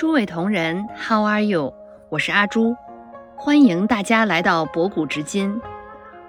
[0.00, 1.74] 诸位同仁，How are you？
[2.08, 2.74] 我是阿朱，
[3.36, 5.60] 欢迎大家来到博古知今。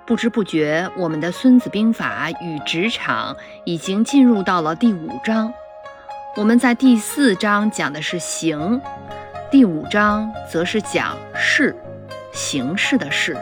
[0.06, 5.54] 不知不觉，我们的《孙子兵法》与职场已经进入到了第五章。
[6.36, 8.82] 我们在第四章讲的是形，
[9.50, 11.74] 第五章则是讲事，
[12.34, 13.38] 形式的事。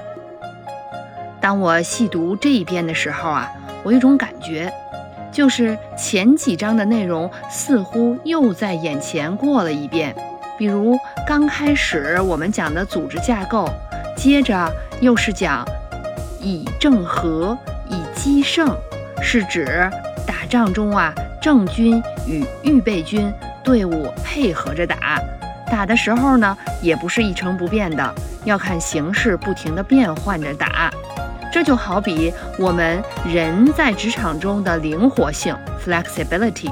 [1.41, 3.51] 当我细读这一篇的时候啊，
[3.83, 4.71] 我有种感觉。
[5.31, 10.15] 就是前几章的内容似乎又在眼前过了一遍，
[10.57, 13.69] 比如刚开始我们讲的组织架构，
[14.15, 15.65] 接着又是讲
[16.41, 17.57] 以正和，
[17.89, 18.75] 以击胜，
[19.21, 19.89] 是指
[20.25, 23.31] 打仗中啊正军与预备军
[23.63, 25.21] 队伍配合着打，
[25.71, 30.91] 打的时候呢也不是一成不变的，要看形势不停的变换着打。
[31.51, 36.71] 这就好比我们人在职场中的灵活性 （flexibility）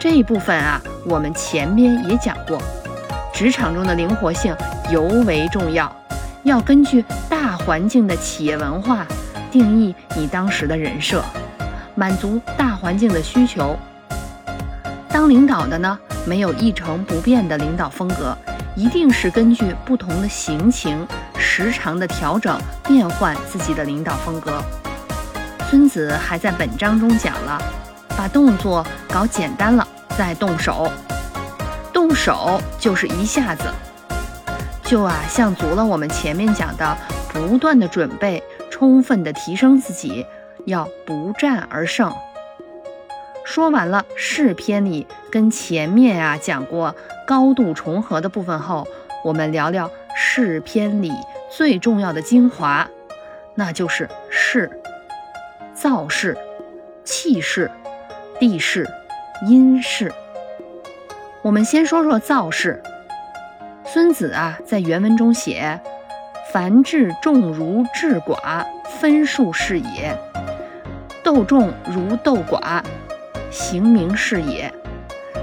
[0.00, 2.58] 这一部分啊，我们前面也讲过，
[3.34, 4.56] 职场中的灵活性
[4.90, 5.94] 尤为重要，
[6.42, 9.06] 要根据大环境的企业文化
[9.50, 11.22] 定义你当时的人设，
[11.94, 13.78] 满足大环境的需求。
[15.10, 18.36] 当领导的呢，没有一成不变的领导风格，
[18.74, 21.06] 一定是根据不同的行情。
[21.54, 24.58] 时常的调整变换自己的领导风格。
[25.68, 27.60] 孙子还在本章中讲了，
[28.16, 29.86] 把动作搞简单了
[30.16, 30.90] 再动手，
[31.92, 33.64] 动手就是一下子，
[34.82, 36.96] 就啊像足了我们前面讲的，
[37.34, 40.24] 不断的准备，充分的提升自己，
[40.64, 42.10] 要不战而胜。
[43.44, 48.88] 说完了事篇里跟前面啊讲过高度重合的部分后，
[49.22, 51.12] 我们聊聊事篇里。
[51.54, 52.88] 最重要的精华，
[53.54, 54.70] 那就是势、
[55.74, 56.34] 造势、
[57.04, 57.70] 气势、
[58.40, 58.88] 地势、
[59.46, 60.10] 阴势。
[61.42, 62.82] 我们先说说造势。
[63.84, 65.78] 孙子啊，在原文中写
[66.50, 68.64] ：“凡治众如治寡，
[68.98, 70.16] 分数是也；
[71.22, 72.82] 斗众如斗寡，
[73.50, 74.72] 行名是也。”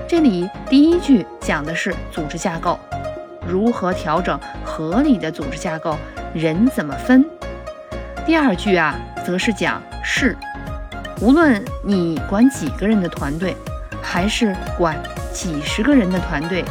[0.09, 2.79] 这里第一句讲的是组织架构。
[3.49, 5.97] 如何调整合理的组织架构？
[6.33, 7.25] 人怎么分？
[8.23, 8.95] 第二句啊，
[9.25, 10.37] 则是讲事。
[11.19, 13.55] 无论你管几个人的团队，
[14.01, 14.95] 还是管
[15.33, 16.63] 几十个人的团队，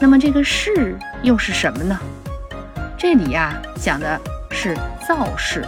[0.00, 1.98] 那么这个事又是什么呢？
[2.96, 4.18] 这里呀，讲的
[4.50, 4.74] 是
[5.06, 5.62] 造势。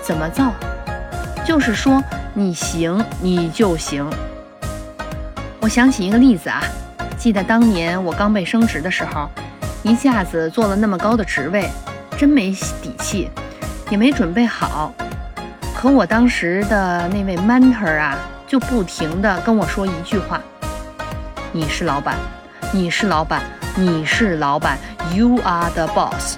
[0.00, 0.50] 怎么造？
[1.44, 4.08] 就是说你行，你就行。
[5.60, 6.62] 我想起一个例子啊。
[7.18, 9.30] 记得当年我刚被升职的时候，
[9.82, 11.68] 一下子做了那么高的职位，
[12.18, 12.50] 真没
[12.82, 13.30] 底气，
[13.90, 14.92] 也没准备好。
[15.74, 20.40] 可我当时的那位 mentor 啊，就不停地跟我说一句话
[21.52, 22.16] ：“你是老板，
[22.72, 23.42] 你是老板，
[23.76, 24.78] 你是老板
[25.14, 26.36] ，You are the boss。”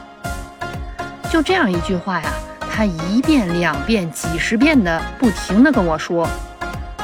[1.30, 2.28] 就这样一句话呀，
[2.60, 6.28] 他一遍、两遍、几十遍的不停地跟我说，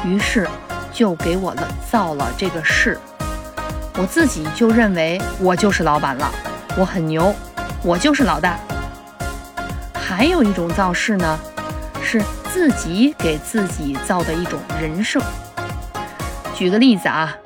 [0.05, 0.49] 于是
[0.93, 2.99] 就给我了造了这个势。
[3.99, 6.31] 我自己就认为我就是老板了，
[6.79, 7.35] 我很牛，
[7.85, 8.59] 我就是老大。
[9.95, 11.39] 还有一种造势呢，
[12.03, 15.21] 是自己给自己造的一种人设。
[16.55, 17.37] 举个例子啊，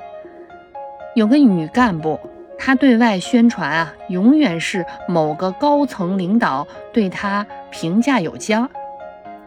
[1.15, 2.19] 有个女干部，
[2.57, 8.69] 她对外宣传啊，永远是某个高层领导对她评价有加，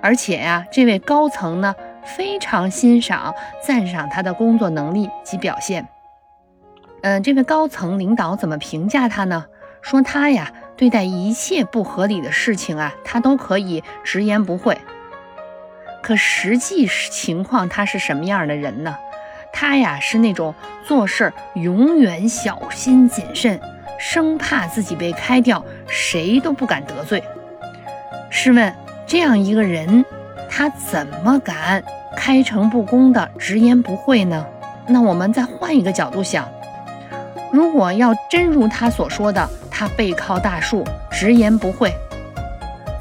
[0.03, 1.75] 而且呀，这位高层呢
[2.05, 5.89] 非常欣赏、赞赏她的工作能力及表现。
[7.03, 9.47] 嗯，这位高层领导怎么评价他呢？
[9.81, 14.77] 说他呀，对待一切不合理的事情啊，他都可以直言不讳。
[16.03, 18.95] 可实际情况他是什么样的人呢？
[19.53, 20.55] 他呀是那种
[20.87, 23.59] 做事永远小心谨慎，
[23.99, 27.23] 生怕自己被开掉，谁都不敢得罪。
[28.29, 28.75] 试问
[29.07, 30.05] 这样一个人，
[30.51, 31.83] 他怎么敢
[32.15, 34.47] 开诚布公的直言不讳呢？
[34.87, 36.47] 那我们再换一个角度想。
[37.53, 41.93] 如果要真如他所说的，他背靠大树，直言不讳，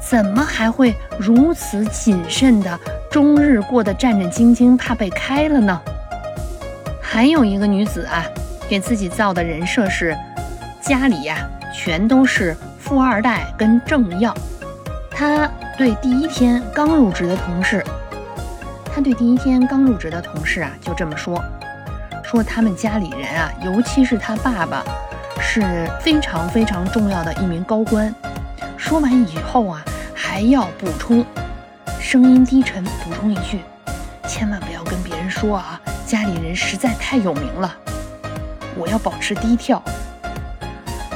[0.00, 2.78] 怎么还会如此谨慎的，
[3.10, 5.80] 终日过得战战兢兢，怕被开了呢？
[7.00, 8.24] 还有一个女子啊，
[8.68, 10.16] 给自己造的人设是，
[10.80, 11.38] 家里呀
[11.72, 14.34] 全都是富二代跟政要。
[15.10, 17.84] 她对第一天刚入职的同事，
[18.92, 21.40] 她对第一天刚入职的同事啊，就这么说。
[22.30, 24.84] 说他们家里人啊，尤其是他爸爸，
[25.40, 28.14] 是非常非常重要的一名高官。
[28.76, 29.84] 说完以后啊，
[30.14, 31.26] 还要补充，
[31.98, 33.58] 声音低沉，补充一句：
[34.28, 37.74] 千万不要跟别人说啊，家里人实在太有名了。
[38.76, 39.82] 我要保持低调。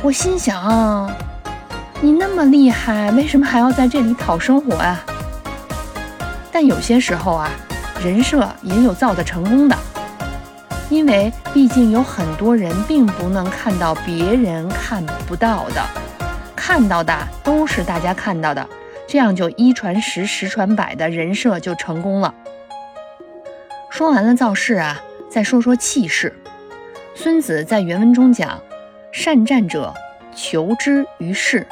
[0.02, 1.08] 我心想，
[2.00, 5.00] 你那么厉害，为什么还要在这里讨生活啊？
[6.50, 7.48] 但有些时候啊，
[8.02, 9.78] 人设也有造的成功的，
[10.94, 15.84] 因为毕竟有很多人并不能看到别人看不到的，
[16.54, 17.12] 看到的
[17.42, 18.64] 都是大家看到的，
[19.04, 22.32] 这样就一传十，十传百的人设就成功了。
[23.90, 26.32] 说完了造势啊，再说说气势。
[27.16, 28.60] 孙子在原文中讲。
[29.10, 29.94] 善战者，
[30.34, 31.66] 求之于事，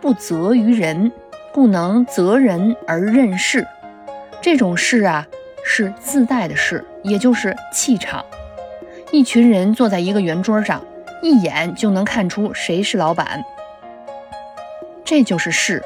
[0.00, 1.12] 不责于人，
[1.52, 3.66] 故能责人而任事。
[4.40, 5.26] 这种事啊，
[5.62, 8.24] 是自带的事，也就是气场。
[9.12, 10.82] 一群人坐在一个圆桌上，
[11.22, 13.42] 一眼就能看出谁是老板。
[15.04, 15.82] 这就是势，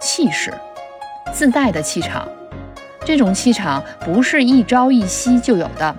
[0.00, 0.52] 气势，
[1.32, 2.28] 自带的气场。
[3.04, 5.94] 这种气场不是一朝一夕就有的。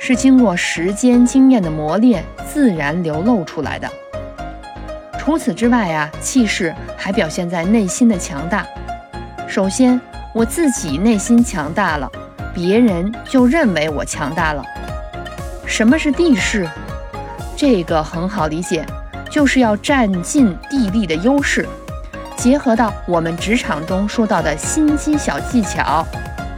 [0.00, 3.88] 是经过时间经验的磨练，自然流露出来的。
[5.16, 8.66] 除此之外啊，气势还表现在内心的强大。
[9.46, 9.98] 首先，
[10.34, 12.10] 我自己内心强大了，
[12.52, 14.64] 别人就认为我强大了。
[15.72, 16.68] 什么是地势？
[17.56, 18.84] 这个很好理解，
[19.30, 21.66] 就是要占尽地利的优势。
[22.36, 26.06] 结合到我们职场中说到的心机小技巧，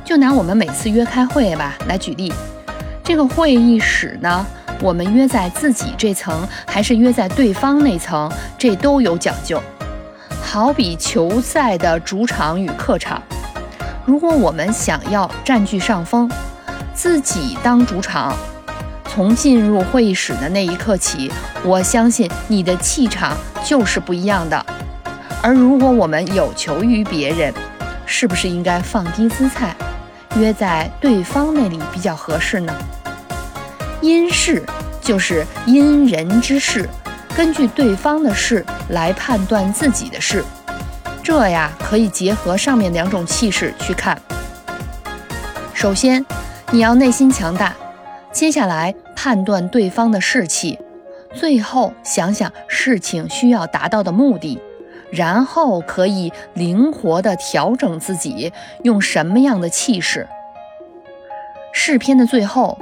[0.05, 2.33] 就拿我们每次约开会吧来举例。
[3.05, 4.45] 这个会议室呢，
[4.81, 8.29] 我们约在自己这层，还是约在对方那层，
[8.59, 9.63] 这都有讲究。
[10.43, 13.23] 好比球赛的主场与客场，
[14.05, 16.29] 如果我们想要占据上风，
[16.93, 18.37] 自己当主场，
[19.15, 21.31] 从进入会议室的那一刻起，
[21.63, 24.67] 我相信你的气场就是不一样的。
[25.41, 27.55] 而如果我们有求于别人，
[28.07, 29.73] 是不是应该放低姿态？
[30.35, 32.75] 约在对方那里比较合适呢。
[34.01, 34.61] 因事
[35.01, 36.89] 就是因人之事，
[37.37, 40.45] 根据对方的事来判断自己的事。
[41.23, 44.21] 这呀可以结合上面两种气势去看。
[45.73, 46.27] 首先
[46.73, 47.73] 你要内心强大，
[48.35, 50.81] 接下来判断对方的士气，
[51.33, 54.61] 最后想想事情需要达到的目的。
[55.13, 58.53] 然后可以灵活地调整自己，
[58.83, 60.27] 用什么样的气势？
[61.73, 62.77] 诗篇的最后，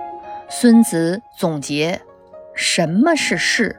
[0.49, 2.00] 孙子总结：
[2.54, 3.76] 什么是势？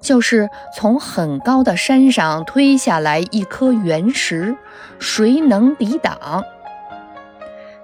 [0.00, 4.56] 就是从很高的山上推下来一颗原石，
[5.00, 6.44] 谁能抵挡？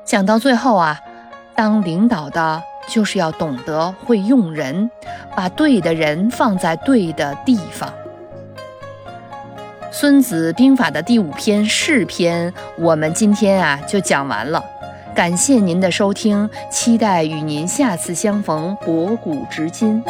[0.05, 1.01] 讲到最后啊，
[1.57, 4.91] 当领导的就是要懂得会用人，
[5.35, 7.89] 把对的人放在对的地方。
[9.99, 14.63] 《孙子兵法》的第五篇士篇，我们今天啊就讲完了。
[15.15, 20.05] 感谢您的收听，期待与您下次相逢，博古知今。